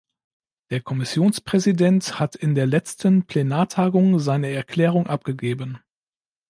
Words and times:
Der 0.71 0.81
Kommissionspräsident 0.81 2.19
hat 2.19 2.35
in 2.35 2.55
der 2.55 2.65
letzten 2.65 3.27
Plenartagung 3.27 4.17
seine 4.17 4.49
Erklärung 4.49 5.05
abgegeben. 5.05 5.77